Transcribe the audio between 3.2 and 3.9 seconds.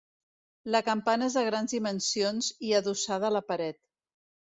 a la paret.